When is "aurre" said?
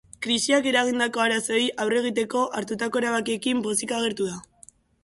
1.85-2.01